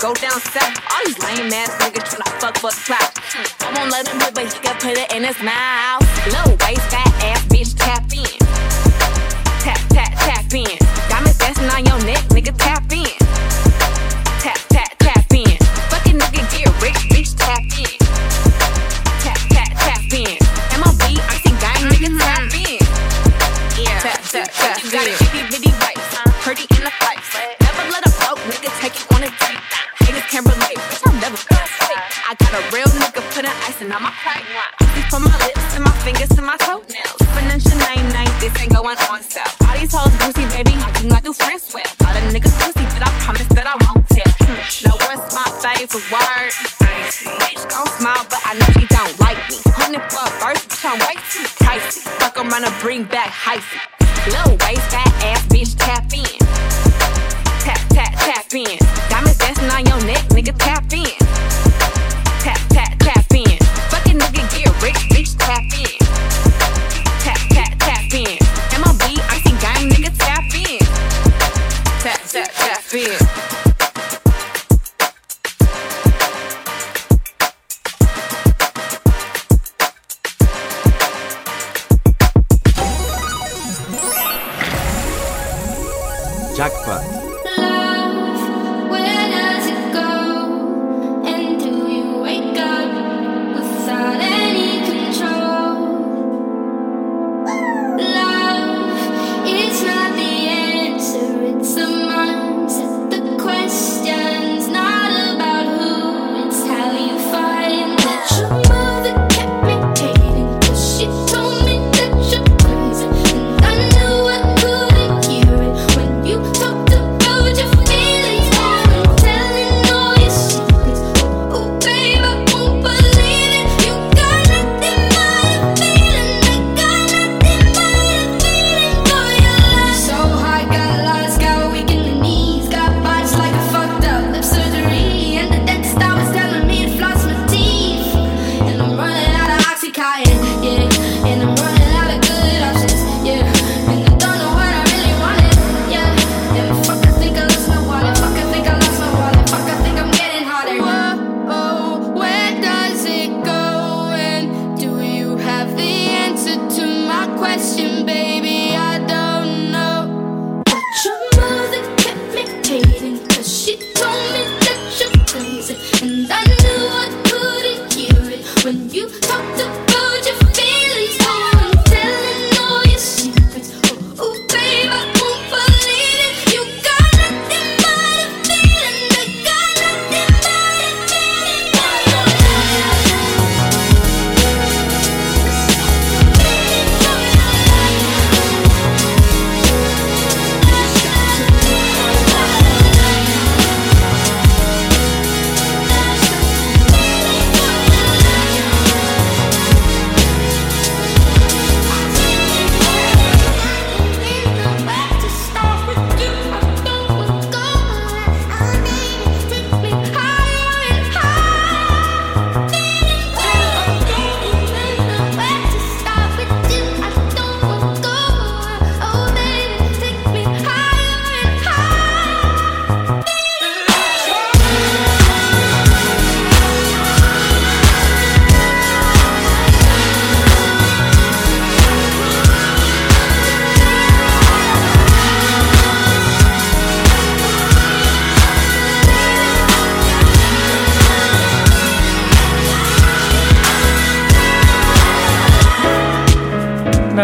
Go 0.00 0.14
down 0.14 0.40
south. 0.40 0.80
All 0.90 1.04
these 1.04 1.18
lame 1.18 1.52
ass 1.52 1.76
niggas 1.76 2.08
tryna 2.08 2.40
fuck 2.40 2.56
for 2.56 2.70
the 2.70 2.80
clout. 2.86 3.12
I 3.60 3.78
won't 3.78 3.90
let 3.90 4.08
him 4.08 4.18
do 4.18 4.26
it, 4.28 4.34
but 4.34 4.44
he 4.44 4.58
can 4.58 4.74
put 4.76 4.96
it 4.96 5.12
in 5.12 5.24
his 5.24 5.38
mouth. 5.42 6.00
Little 6.24 6.56
waist, 6.66 6.88
fat 6.88 7.06
ass 7.22 7.44
bitch, 7.48 7.76
tap 7.76 8.04
in. 8.10 8.38
Tap, 9.60 9.78
tap, 9.90 10.12
tap 10.16 10.54
in. 10.54 10.89
and 33.90 33.98
I'm 33.98 34.06
a 34.06 34.14
pregnant. 34.22 34.70
Kisses 34.78 35.06
from 35.10 35.24
my 35.26 35.34
lips 35.42 35.74
to 35.74 35.80
my 35.80 35.90
fingers 36.06 36.30
to 36.38 36.42
my 36.42 36.56
toenails. 36.62 37.18
Financial 37.34 37.74
name, 37.90 38.06
name, 38.14 38.30
this 38.38 38.54
ain't 38.62 38.70
going 38.70 38.98
on 39.10 39.22
sale. 39.22 39.50
All 39.66 39.74
these 39.74 39.90
hoes 39.90 40.14
boozy, 40.22 40.46
baby, 40.54 40.78
I 40.78 40.90
do 40.94 41.08
not 41.08 41.24
do 41.24 41.32
friends 41.32 41.74
with. 41.74 41.90
All 42.06 42.14
the 42.14 42.22
niggas 42.30 42.54
pussy, 42.62 42.86
but 42.94 43.02
I 43.02 43.10
promise 43.26 43.50
that 43.50 43.66
I 43.66 43.74
won't 43.82 44.06
tell. 44.14 44.30
Now 44.86 44.94
what's 45.10 45.34
my 45.34 45.46
favorite 45.58 46.06
word? 46.06 46.50
Bitch 47.42 47.66
gon' 47.66 47.90
smile, 47.98 48.24
but 48.30 48.38
I 48.46 48.54
know 48.54 48.70
she 48.78 48.86
don't 48.86 49.14
like 49.18 49.40
me. 49.50 49.58
Hundred 49.74 50.06
for 50.06 50.22
a 50.22 50.30
verse, 50.38 50.62
bitch, 50.70 50.86
I'm 50.86 50.98
way 51.02 51.18
too 51.34 51.46
pricey. 51.58 52.06
Fuck 52.22 52.38
around 52.38 52.62
and 52.62 52.76
bring 52.78 53.04
back 53.10 53.30
hyphy. 53.34 53.82
Little 54.30 54.54
waist, 54.66 54.86
fat 54.94 55.10
ass, 55.34 55.42
bitch, 55.50 55.74
tap 55.74 56.06
in. 56.14 56.38
Tap, 57.66 57.82
tap, 57.90 58.12
tap 58.22 58.46
in. 58.54 58.78
Diamonds 59.10 59.38
dancing 59.38 59.70
on 59.74 59.82
your 59.82 59.98
neck, 60.06 60.22
nigga, 60.30 60.54
tap 60.58 60.89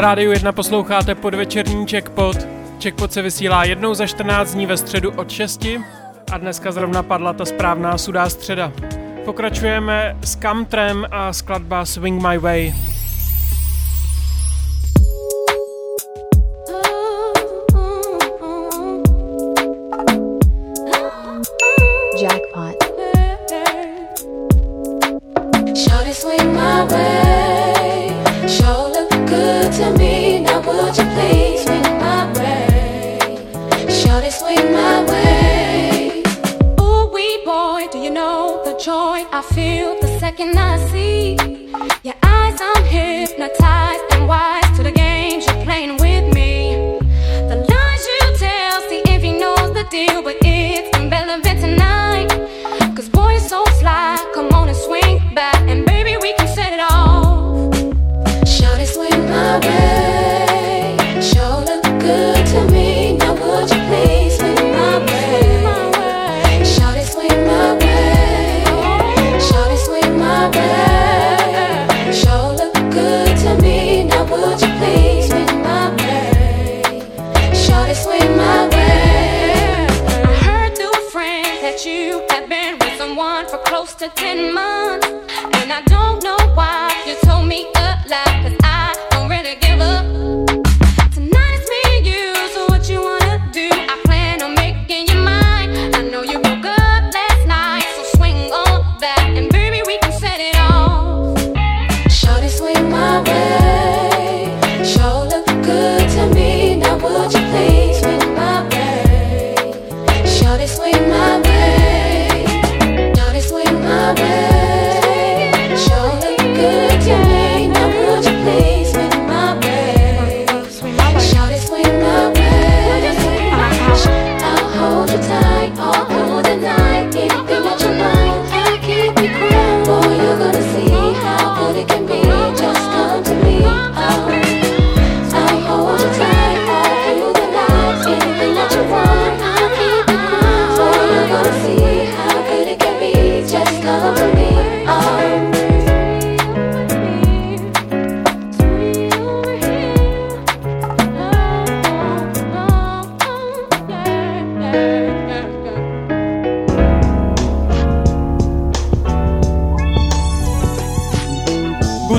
Rádiu 0.07 0.31
1 0.31 0.53
posloucháte 0.53 1.15
podvečerní 1.15 1.87
Checkpot. 1.87 2.37
Checkpot 2.83 3.13
se 3.13 3.23
vysílá 3.23 3.65
jednou 3.65 3.95
za 3.95 4.07
14 4.07 4.55
dní 4.55 4.67
ve 4.67 4.77
středu 4.77 5.11
od 5.11 5.31
6 5.31 5.67
a 6.33 6.39
dneska 6.39 6.73
zrovna 6.73 7.03
padla 7.03 7.33
ta 7.33 7.45
správná 7.45 7.99
sudá 7.99 8.31
středa. 8.31 8.73
Pokračujeme 9.25 10.17
s 10.23 10.37
Kamtrem 10.37 11.07
a 11.11 11.33
skladba 11.33 11.85
Swing 11.85 12.23
My 12.23 12.39
Way. 12.39 12.75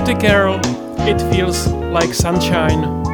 Arctic 0.07 0.23
it 0.99 1.19
feels 1.33 1.67
like 1.67 2.13
sunshine. 2.13 3.06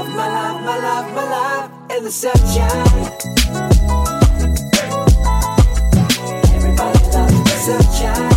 life, 0.00 0.16
my 0.16 0.28
love, 0.28 0.62
my 0.64 0.78
love, 0.78 1.14
my 1.14 1.24
love, 1.30 1.90
in 1.90 2.04
the 2.04 2.10
sunshine. 2.10 3.12
Everybody 6.54 6.98
loves 7.10 7.42
the 7.44 7.82
sunshine. 7.82 8.29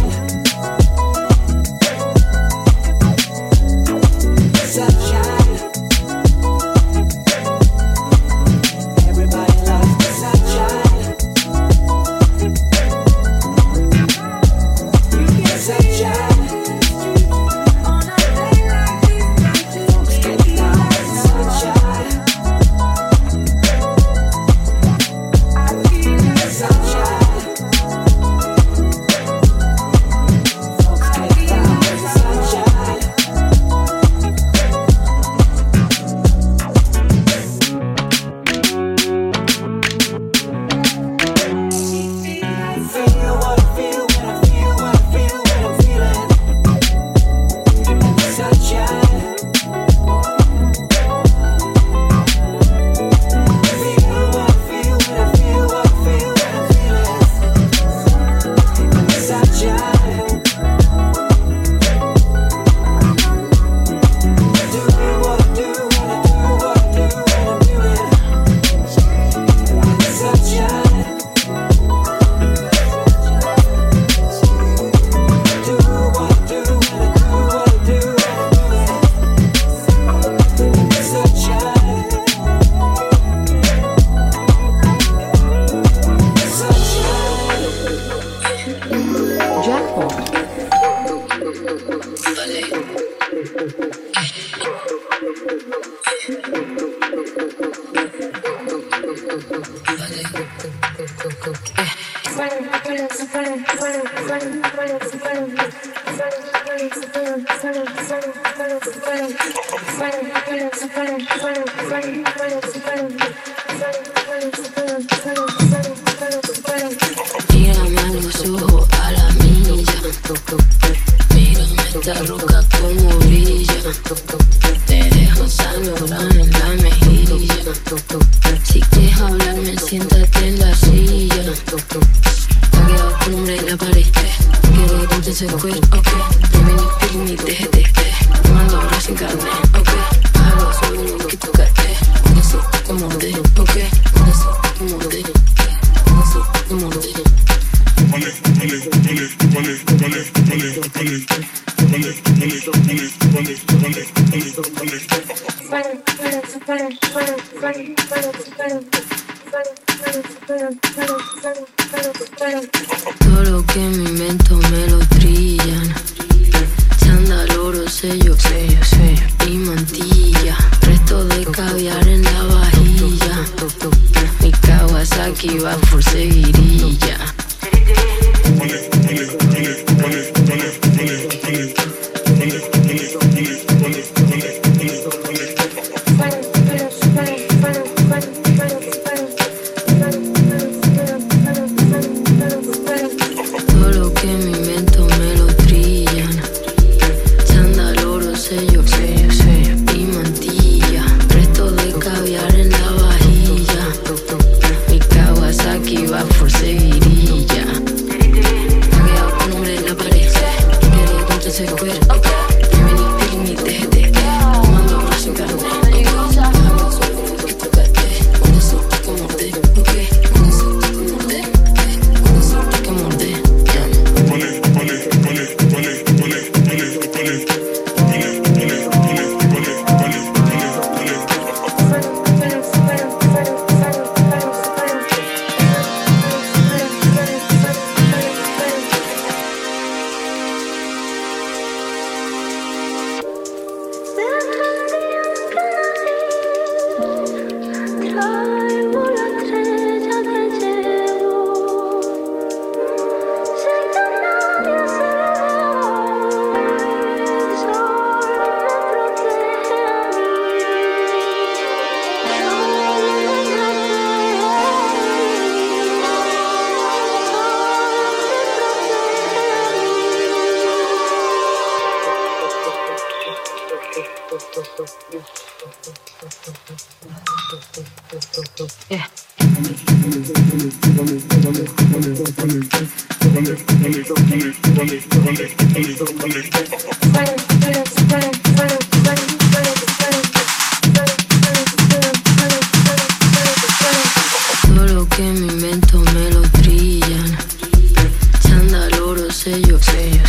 to. 299.84 300.22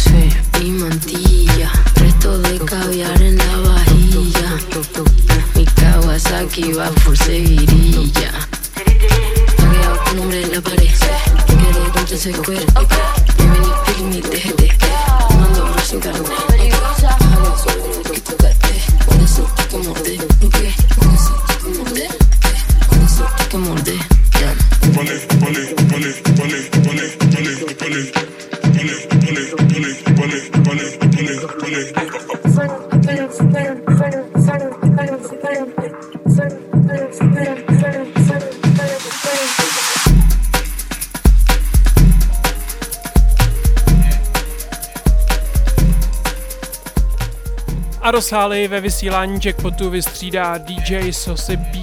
Sally 48.35 48.69
ve 48.69 48.81
vysílání 48.81 49.41
Jackpotu 49.45 49.91
vystřídá 49.91 50.59
DJ 50.59 51.13
Sosy 51.13 51.57
B. 51.57 51.79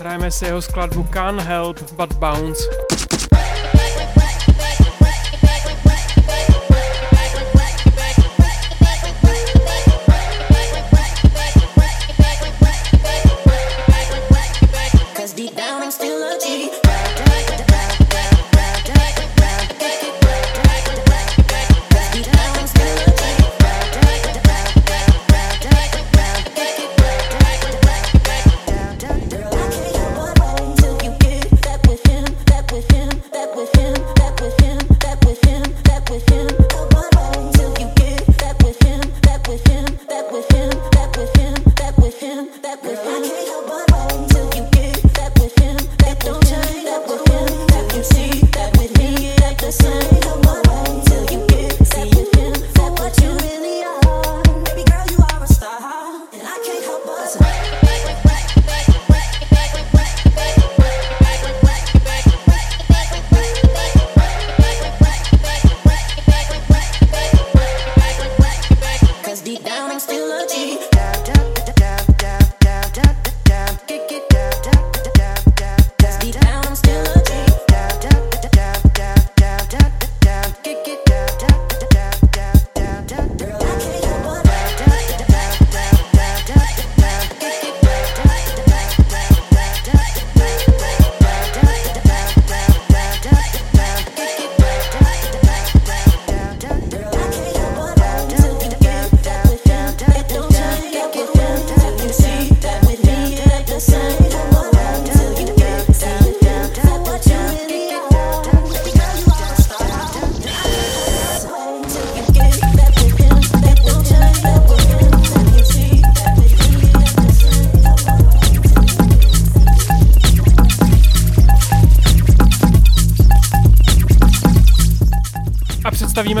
Hrajeme 0.00 0.30
si 0.30 0.44
jeho 0.44 0.62
skladbu 0.62 1.02
Can't 1.04 1.40
Help 1.40 1.92
But 1.92 2.12
Bounce. 2.12 2.85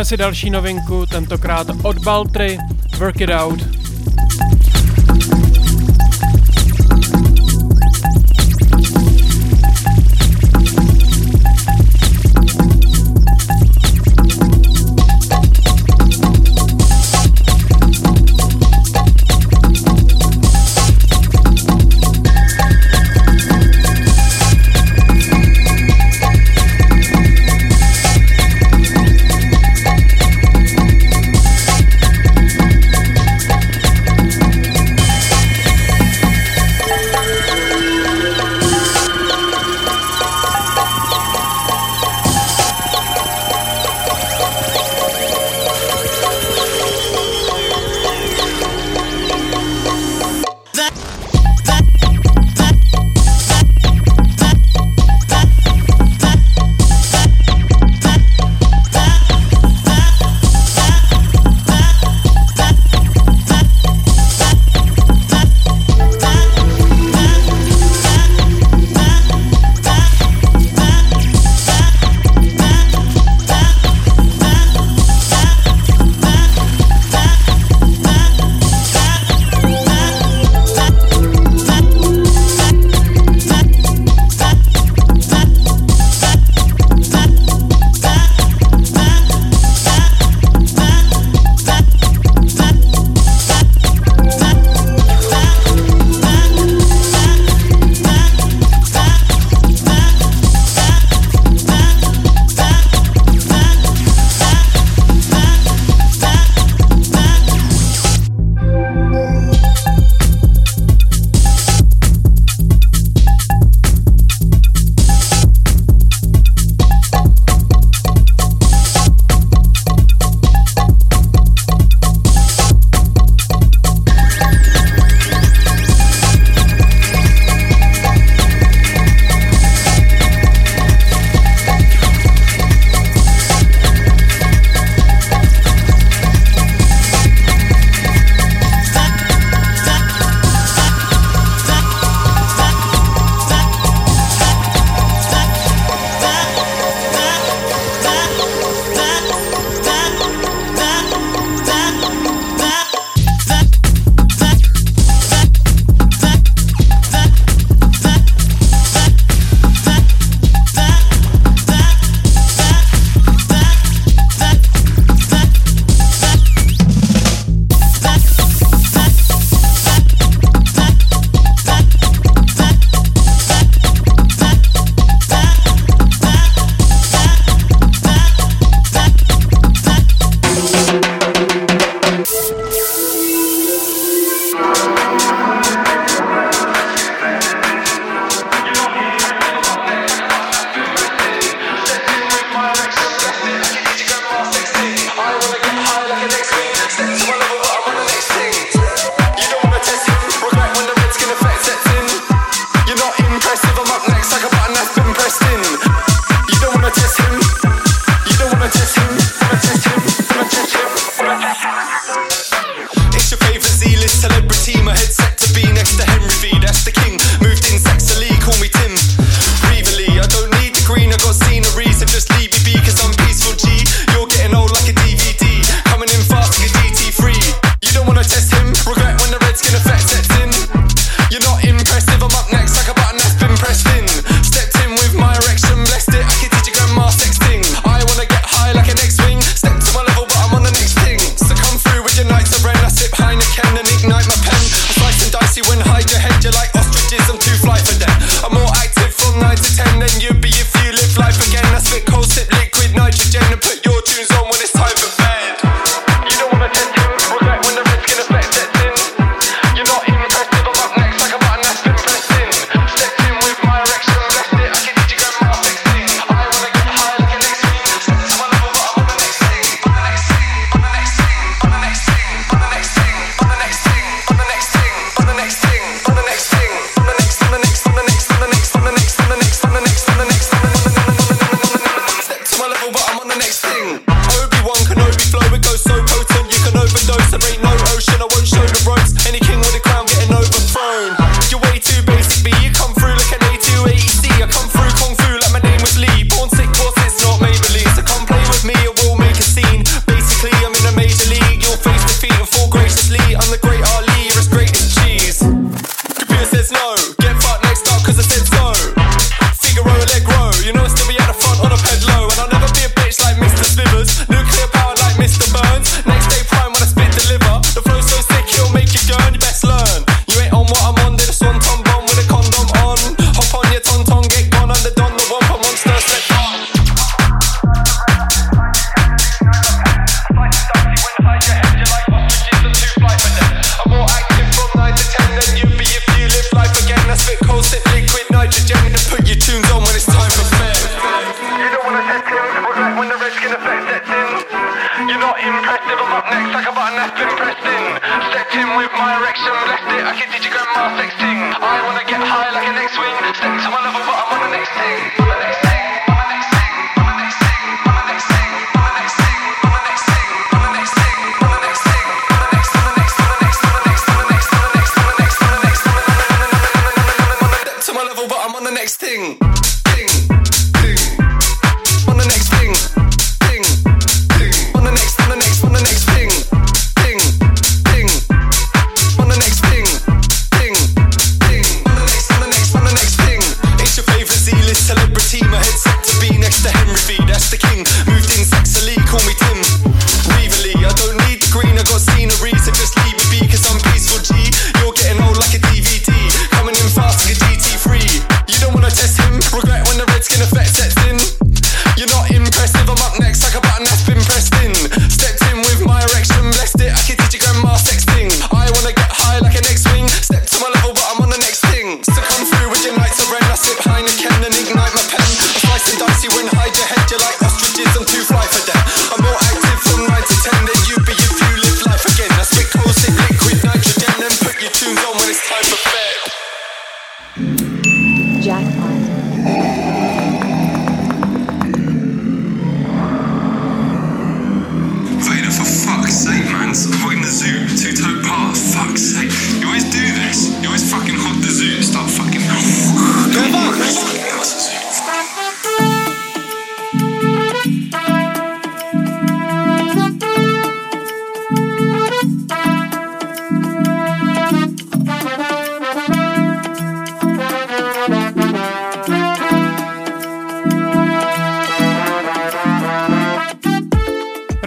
Si 0.06 0.16
další 0.16 0.50
novinku, 0.50 1.06
tentokrát 1.06 1.66
od 1.82 1.98
Baltry, 1.98 2.58
Work 2.98 3.20
It 3.20 3.30
Out. 3.30 3.75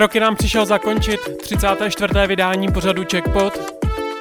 Roky 0.09 0.19
nám 0.19 0.35
přišel 0.35 0.65
zakončit 0.65 1.19
34. 1.41 2.13
vydání 2.27 2.67
pořadu 2.67 3.03
Checkpot. 3.11 3.53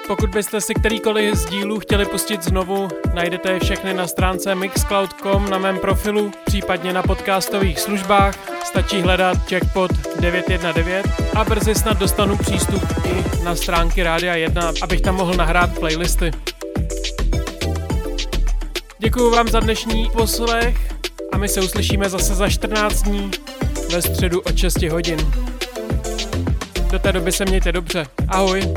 Pokud 0.06 0.30
byste 0.30 0.60
si 0.60 0.74
kterýkoliv 0.74 1.34
z 1.34 1.46
dílů 1.46 1.80
chtěli 1.80 2.04
pustit 2.04 2.42
znovu, 2.42 2.88
najdete 3.14 3.52
je 3.52 3.60
všechny 3.60 3.94
na 3.94 4.06
stránce 4.06 4.54
mixcloud.com 4.54 5.50
na 5.50 5.58
mém 5.58 5.78
profilu, 5.78 6.32
případně 6.46 6.92
na 6.92 7.02
podcastových 7.02 7.80
službách. 7.80 8.34
Stačí 8.64 9.00
hledat 9.00 9.38
Checkpot 9.48 9.90
919 10.20 11.06
a 11.36 11.44
brzy 11.44 11.74
snad 11.74 11.98
dostanu 11.98 12.36
přístup 12.36 12.82
i 13.04 13.44
na 13.44 13.56
stránky 13.56 14.02
Rádia 14.02 14.34
1, 14.34 14.72
abych 14.82 15.00
tam 15.00 15.14
mohl 15.14 15.34
nahrát 15.34 15.78
playlisty. 15.78 16.30
Děkuji 18.98 19.30
vám 19.30 19.48
za 19.48 19.60
dnešní 19.60 20.10
poslech 20.12 20.76
a 21.32 21.38
my 21.38 21.48
se 21.48 21.60
uslyšíme 21.60 22.08
zase 22.08 22.34
za 22.34 22.48
14 22.48 23.02
dní 23.02 23.30
ve 23.92 24.02
středu 24.02 24.40
od 24.40 24.56
6 24.56 24.82
hodin. 24.82 25.18
Do 26.90 26.98
té 26.98 27.12
doby 27.12 27.32
se 27.32 27.44
mějte 27.44 27.72
dobře. 27.72 28.06
Ahoj. 28.28 28.74